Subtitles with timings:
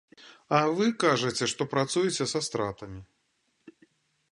[0.59, 2.99] А вы кажаце, што працуеце са стратамі.